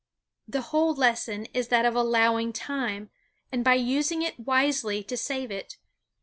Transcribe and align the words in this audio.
The 0.47 0.61
whole 0.61 0.95
lesson 0.95 1.45
is 1.53 1.67
that 1.67 1.85
of 1.85 1.93
allowing 1.95 2.53
time, 2.53 3.11
and 3.51 3.63
by 3.63 3.75
using 3.75 4.23
it 4.23 4.39
wisely 4.39 5.03
to 5.03 5.15
save 5.15 5.51
it. 5.51 5.77